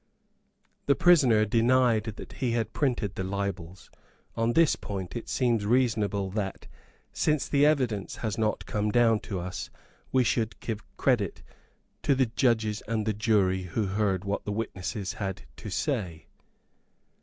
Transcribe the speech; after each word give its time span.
The 0.87 0.95
prisoner 0.95 1.45
denied 1.45 2.05
that 2.15 2.33
he 2.33 2.53
had 2.53 2.73
printed 2.73 3.13
the 3.13 3.23
libels. 3.23 3.91
On 4.35 4.53
this 4.53 4.75
point 4.75 5.15
it 5.15 5.29
seems 5.29 5.63
reasonable 5.63 6.31
that, 6.31 6.65
since 7.13 7.47
the 7.47 7.67
evidence 7.67 8.15
has 8.15 8.35
not 8.35 8.65
come 8.65 8.89
down 8.89 9.19
to 9.19 9.39
us, 9.39 9.69
we 10.11 10.23
should 10.23 10.59
give 10.59 10.81
credit 10.97 11.43
to 12.01 12.15
the 12.15 12.25
judges 12.25 12.81
and 12.87 13.05
the 13.05 13.13
jury 13.13 13.61
who 13.61 13.85
heard 13.85 14.25
what 14.25 14.43
the 14.43 14.51
witnesses 14.51 15.13
had 15.13 15.43
to 15.57 15.69
say. 15.69 16.25